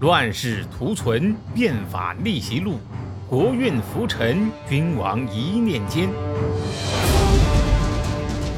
[0.00, 2.80] 乱世图存，变法逆袭录，
[3.28, 6.08] 国运浮沉，君王一念间。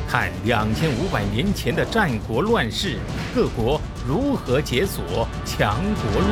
[0.06, 2.96] 看两千五百年前的战国乱世，
[3.34, 6.28] 各国如何解锁强国路。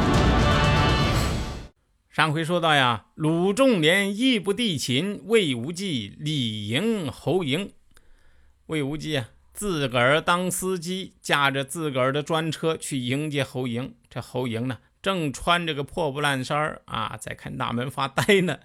[2.08, 7.70] 上回说到呀，鲁仲连义不帝秦，魏无忌礼迎侯嬴。
[8.66, 13.90] 魏无忌啊，自个儿当司机，驾着自个儿的专车去迎接侯嬴。
[14.08, 18.58] 这侯嬴呢，正穿着个破布烂衫啊，在看大门发呆呢。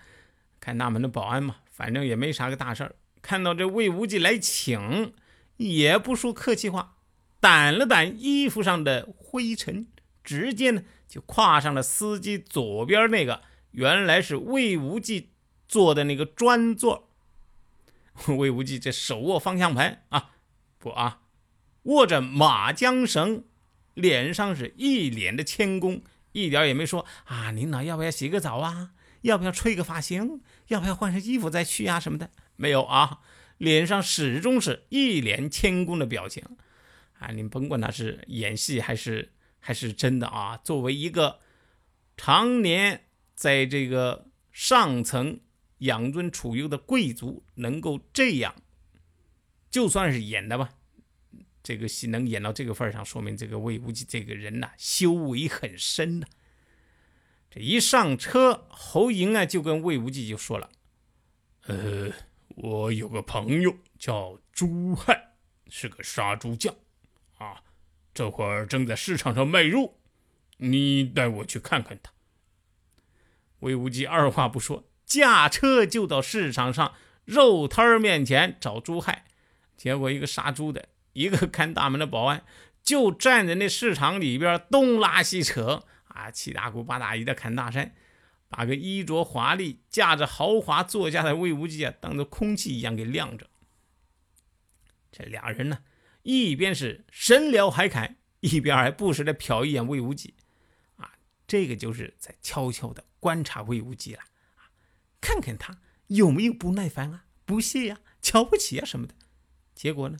[0.59, 2.95] 看大门的保安嘛，反正也没啥个大事儿。
[3.21, 5.13] 看到这魏无忌来请，
[5.57, 6.95] 也不说客气话，
[7.40, 9.88] 掸了掸衣服上的灰尘，
[10.23, 15.29] 直接呢就跨上了司机左边那个原来是魏无忌
[15.67, 17.09] 坐的那个专座。
[18.38, 20.31] 魏无忌这手握方向盘啊，
[20.79, 21.21] 不啊，
[21.84, 23.43] 握着马缰绳，
[23.93, 26.02] 脸上是一脸的谦恭，
[26.35, 28.91] 一点也没说啊，领导要不要洗个澡啊？
[29.21, 30.41] 要不要吹个发型？
[30.68, 31.98] 要不要换身衣服再去呀？
[31.98, 33.21] 什么的没有啊，
[33.57, 36.43] 脸上始终是一脸谦恭的表情
[37.20, 37.32] 啊！
[37.32, 41.40] 你甭管他是演戏还是还是真的啊，作为一个
[42.18, 45.40] 常年在这个上层
[45.79, 48.54] 养尊处优的贵族，能够这样，
[49.71, 50.71] 就算是演的吧，
[51.66, 56.27] 这个戏能演到这个份上，说明这个魏无忌这个人呐，修为很深呐。
[57.49, 60.70] 这一上车，侯嬴啊就跟魏无忌就说了
[61.66, 62.12] ：“呃，
[62.49, 65.34] 我有个朋友叫朱亥，
[65.68, 66.75] 是个杀猪匠，
[67.40, 67.63] 啊，
[68.13, 69.97] 这会儿正在市场上卖肉，
[70.57, 72.12] 你带我去看看他。”
[73.62, 76.94] 魏无忌二话不说，驾车就到市场上
[77.24, 79.25] 肉摊面前找朱亥。
[79.75, 82.44] 结果一个杀猪的，一个看大门的保安，
[82.84, 85.85] 就站在那市场里边东拉西扯。
[86.07, 87.96] 啊，七大姑八大姨的侃大山，
[88.50, 93.50] 把个衣着华丽、驾着豪华座驾的魏无忌啊，当做空气一样给晾着。
[95.12, 95.79] 这俩人呢，
[96.23, 100.35] 一边是神聊海侃，一边还不时的瞟一眼魏无忌。
[100.97, 101.13] 啊，
[101.47, 104.22] 这个就是在悄悄的观察魏无忌了。
[104.56, 104.68] 啊，
[105.22, 109.16] 看看他有没有不耐烦啊、不屑呀、瞧不起啊什么的。
[109.73, 110.18] 结果呢？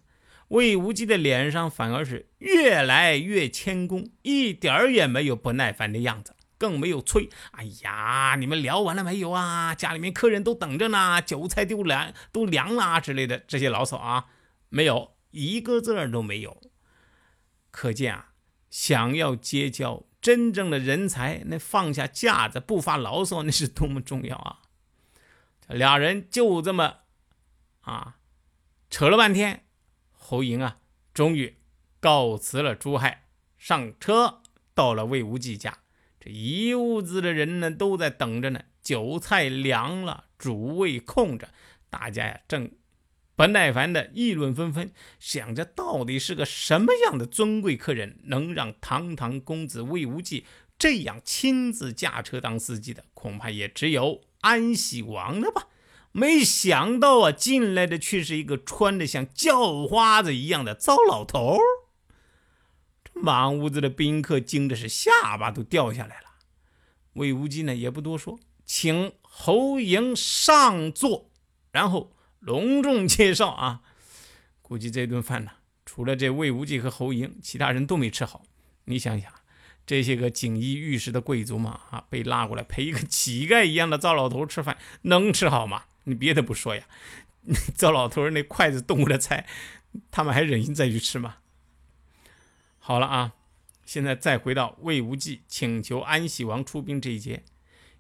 [0.50, 7.30] 魏无忌的脸上反而是越来越谦恭，一点儿也没有不耐烦的样子，更没有催。
[7.52, 9.74] 哎呀，你们聊完了没有啊？
[9.74, 14.26] 家里面客人都等着呢，韭菜都凉都凉了之类的这些牢骚啊，
[14.70, 16.62] 没有一个字儿都没有。
[17.72, 18.30] 可见啊，
[18.70, 24.60] 想要结交真正的人才，那放下架子不发牢骚，那是多么重要啊！
[25.68, 26.98] 俩人就这么
[27.82, 28.18] 啊
[28.90, 29.65] 扯了半天。
[30.28, 30.80] 侯嬴啊，
[31.14, 31.58] 终于
[32.00, 33.28] 告辞了朱亥，
[33.60, 34.42] 上车
[34.74, 35.78] 到了魏无忌家。
[36.20, 38.60] 这一屋子的人呢，都在等着呢。
[38.82, 41.50] 酒菜凉了，主位空着，
[41.92, 42.72] 大家呀正
[43.36, 50.46] 不耐烦的议论纷纷，想着到底是个什么样的尊贵客人，能让堂堂公子魏无忌
[50.80, 53.06] 这样亲自驾车当司机的？
[53.14, 55.68] 恐怕也只有安喜王了吧。
[56.18, 61.58] 没想到啊，进来的却是一个穿的像叫花子一样的糟老头。
[63.04, 66.28] 这满屋子的宾客惊的是下巴都掉下来了。
[67.16, 71.30] 魏无忌呢也不多说，请侯嬴上座，
[71.72, 73.82] 然后隆重介绍啊。
[74.62, 75.52] 估计这顿饭呢，
[75.86, 78.44] 除了这魏无忌和侯嬴，其他人都没吃好。
[78.86, 79.30] 你想想，
[79.86, 85.84] 这些个锦衣玉食的贵族嘛，啊，被拉过来陪一个 乞丐一样的糟老头吃饭，能吃好吗？
[86.06, 86.84] 你别的不说呀，
[87.76, 89.48] 糟老头那筷子动过的菜，
[90.10, 91.38] 他们还忍心再去吃吗？
[92.80, 93.34] 好了啊，
[93.86, 97.44] 现在再回到魏无忌请求安喜王出兵这一节，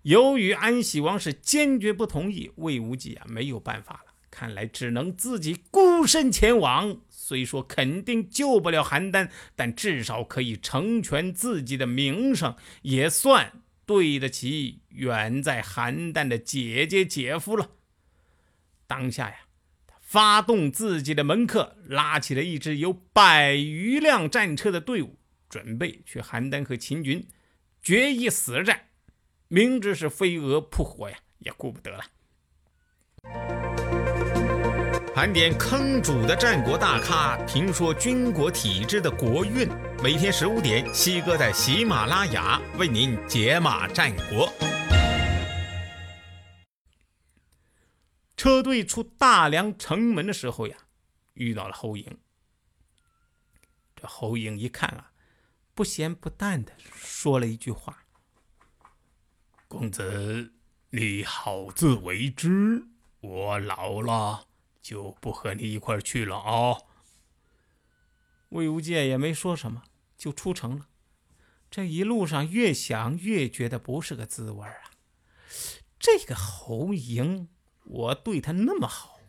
[0.03, 5.55] 由于安喜王是坚决不同意，魏无忌啊没有办法了，看来只能自己
[5.95, 6.99] 孤身前往。
[7.09, 17.71] 虽说肯定救不了邯郸，但至少可以成全自己的名声，也算对得起远在邯郸的姐姐姐夫了。
[18.85, 19.35] 当下呀，
[19.87, 25.17] 他发动自己的门客，拉起了一支有百余辆战车的队伍，
[25.49, 27.25] 准备去邯郸和秦军
[27.81, 28.89] 决一死战。
[29.47, 32.03] 明知是飞蛾扑火呀，也顾不得了。
[35.15, 39.65] 盘点坑主的战国大咖，评说军国体制的国运。
[40.03, 44.51] 每天十五点，西哥在喜马拉雅为您解码战国。
[48.35, 50.75] 车队出大梁城门的时候呀，
[51.35, 52.05] 遇到了侯嬴。
[53.95, 55.13] 这侯嬴一看啊，
[55.73, 58.03] 不咸不淡的说了一句话
[59.69, 60.51] ：“公子，
[60.89, 62.85] 你好自为之。
[63.21, 64.47] 我老了
[64.85, 66.77] 就不和你一块去了啊。
[68.49, 69.81] 魏无忌也没说什么，
[70.15, 70.89] 就出城了。
[71.71, 74.91] 这一路上越想越觉得不是个滋味啊！
[75.99, 77.49] 这个侯莹，
[77.83, 79.19] 我对他那么好，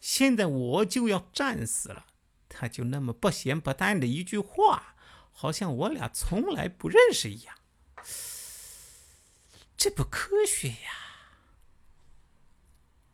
[0.00, 2.06] 现在我就要战死了，
[2.48, 4.94] 他就那么不咸不淡的一句话，
[5.32, 7.56] 好像我俩从来不认识一样，
[9.76, 11.09] 这不科学呀！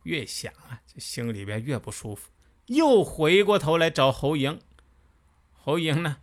[0.07, 2.31] 越想啊，这心里边越不舒服，
[2.67, 4.61] 又回过头来找侯莹。
[5.53, 6.19] 侯莹呢，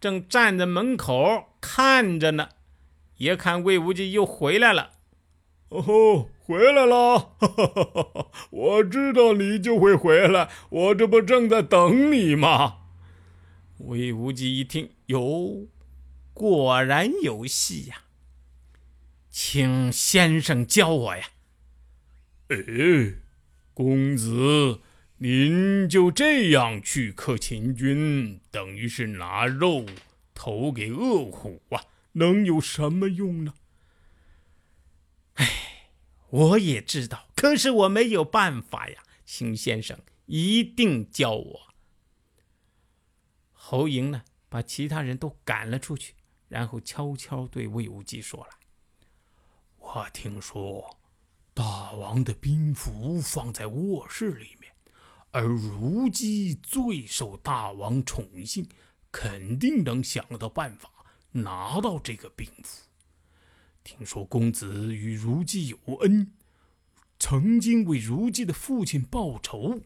[0.00, 2.48] 正站在门口看着呢，
[3.18, 4.90] 也看魏无忌又回来了。
[5.68, 7.36] 哦吼，回来了！
[8.50, 12.78] 我知道你就会回来，我这不正在等你吗？
[13.78, 15.66] 魏无忌一听，哟，
[16.32, 18.02] 果然有戏呀！
[19.30, 21.28] 请先生教我呀。
[22.48, 22.56] 哎，
[23.78, 24.80] 公子。
[25.18, 29.86] 您就这样去克秦军，等于是拿肉
[30.34, 31.84] 投给恶虎啊，
[32.14, 33.54] 能有什么用呢？
[35.34, 35.92] 哎，
[36.28, 41.60] 我也知道，可是我没有办法呀，邢先生一定教我。
[43.52, 46.14] 侯莹呢，把其他人都赶了出去，
[46.48, 48.50] 然后悄悄对魏无忌说了
[49.78, 50.98] ：“我听说
[51.58, 54.72] 大王的兵符放在卧室里面。”
[55.32, 58.64] 而如姬最受大王宠幸，
[59.10, 60.88] 肯定能想到办法
[61.32, 62.84] 拿到这个兵符。
[63.82, 66.32] 听说公子与如姬有恩，
[67.18, 69.80] 曾经为如姬的父亲报仇。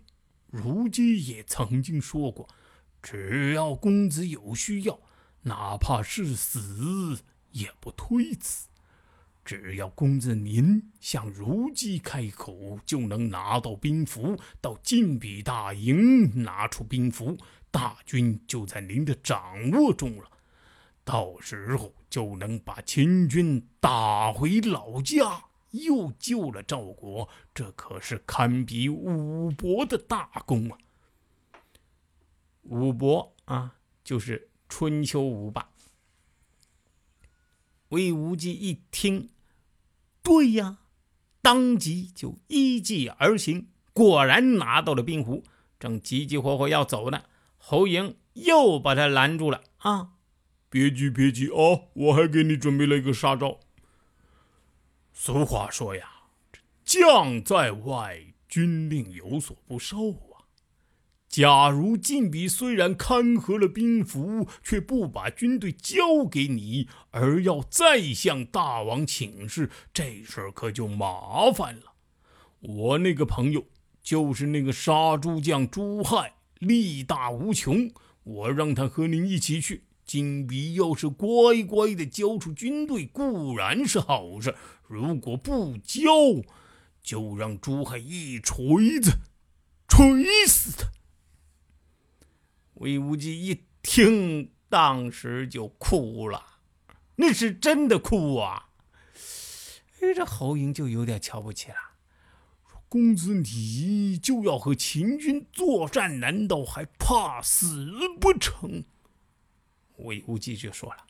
[0.49, 2.47] 如姬也曾经说过，
[3.01, 5.01] 只要公子有需要，
[5.41, 7.23] 哪怕是死
[7.53, 8.69] 也不推辞。
[9.45, 14.39] 只要公子您向如姬开口，就能拿到兵符。
[14.61, 17.37] 到晋鄙大营拿出兵符，
[17.71, 20.31] 大军就在您的掌握中了。
[21.05, 27.29] 到时候就能把秦军打回老家，又救了赵国。
[27.53, 30.79] 这可是堪比武伯的大功啊！
[32.63, 33.75] 武伯啊，
[34.05, 35.69] 就是春秋五霸。
[37.89, 39.29] 魏无忌一听，
[40.23, 40.79] 对呀，
[41.41, 45.43] 当即就依计而行，果然拿到了冰壶，
[45.79, 47.25] 正急急火火要走呢。
[47.59, 49.63] 侯莹又把他拦住了。
[49.79, 50.13] 啊，
[50.69, 53.59] 别急别急啊，我还给你准备了一个杀招。
[55.13, 56.09] 俗话说呀，
[56.85, 60.32] 将在外，军令有所不受。
[61.33, 71.95] 假如晋鄙虽然看合了兵符，却不把军队交给你，而要再向大王请示，这事儿可就麻烦了。
[72.61, 73.65] 我那个朋友
[74.03, 77.91] 就是那个杀猪匠朱亥，力大无穷。
[78.25, 79.85] 我让他和您一起去。
[80.05, 84.51] 晋鄙要是乖乖的交出军队，固然是好事；
[84.87, 86.11] 如果不交，
[87.03, 89.13] 就让朱亥一锤子
[89.89, 90.89] 锤死他。
[92.83, 96.59] 魏无忌一听，当时就哭了，
[97.15, 98.71] 那是真的哭啊！
[100.01, 101.77] 哎，这侯莹就有点瞧不起了，
[102.69, 107.89] 说：“公子，你就要和秦军作战，难道还怕死
[108.21, 108.83] 不成？”
[109.99, 111.07] 魏无忌就说了：“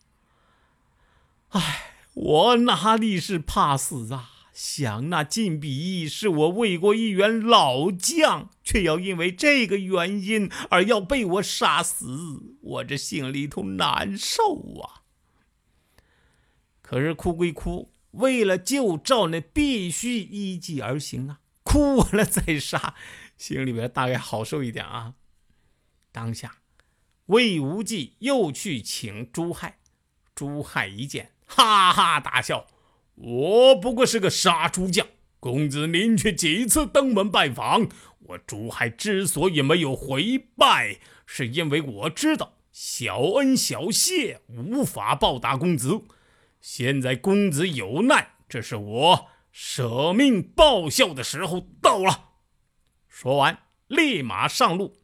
[1.59, 15.03] 哎，我哪里是怕死啊？”想那晋鄙是我魏国一员老将，却要因为这个原因而要被我杀死，我这心里头难受啊！
[16.83, 21.41] 可是哭归哭，为了救赵，那必须依计而行啊！
[21.63, 22.95] 哭完了再杀，
[23.39, 25.15] 心里边大概好受一点啊。
[26.11, 26.59] 当下，
[27.27, 29.79] 魏无忌又去请朱亥，
[30.35, 32.67] 朱亥一见，哈哈大笑。
[33.15, 35.07] 我不过是个杀猪匠，
[35.39, 37.89] 公子您却几次登门拜访
[38.19, 38.39] 我。
[38.39, 46.03] 朱亥之所以没有回拜，是因为我知道小恩小谢无法报答公子。
[46.61, 52.31] 现在公子有难，这是我舍命报效的时候到了。
[53.09, 54.97] 说完，立马上路。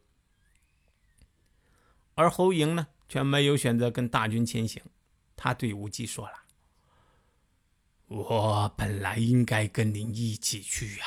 [2.14, 4.82] 而侯莹呢，却没有选择跟大军前行，
[5.36, 6.32] 他对无忌说了。
[8.08, 11.04] 我本来应该跟您一起去呀，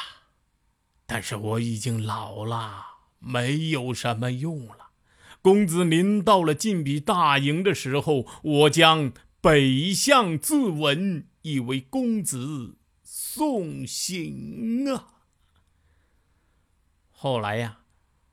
[1.08, 2.86] 但是我已经老了，
[3.18, 4.92] 没有什么用了。
[5.42, 15.08] 公子，您到了晋鄙大营的时候，我将北向自刎，以为公子送行啊！
[17.10, 17.80] 后来呀，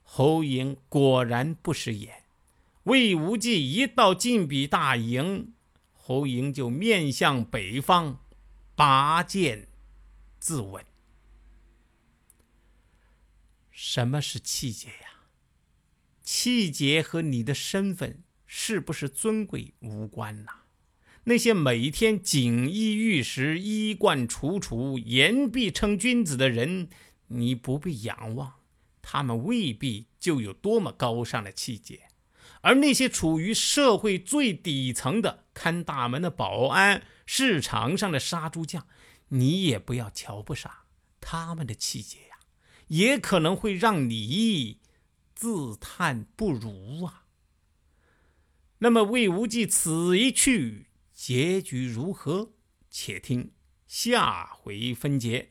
[0.02, 2.24] 侯嬴果然不食言。
[2.82, 5.54] 魏无忌一到晋鄙大营，
[5.94, 8.20] 侯嬴就面向北方，
[8.78, 9.66] 拔剑
[10.38, 10.82] 自刎。
[13.72, 15.24] 什么是气节呀？
[16.22, 20.60] 气节和你的身份是不是尊贵无关呐。
[21.24, 26.88] 那些每天锦衣玉食、衣冠楚楚、言必称君子的人，
[27.26, 28.60] 你不必仰望。
[29.02, 32.02] 他们未必就有多么高尚的气节，
[32.60, 38.86] 而那些处于社会最底层的看大门的保安、市场上的杀猪匠，
[39.28, 40.72] 你也不要瞧不上
[41.20, 42.38] 他们的气节呀，
[42.86, 44.80] 也可能会让你
[45.34, 47.26] 自叹不如啊。
[48.78, 52.54] 那么魏无忌此一去，结局如何？
[52.88, 53.52] 且听
[53.86, 55.50] 下回分解。